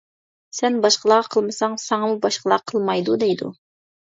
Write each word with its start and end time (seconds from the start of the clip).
سەن 0.59 0.77
باشقىلارغا 0.85 1.29
قىلمىساڭ 1.35 1.77
ساڭىمۇ 1.85 2.17
باشقىلار 2.27 2.67
قىلمايدۇ 2.73 3.21
دەيدۇ. 3.27 3.53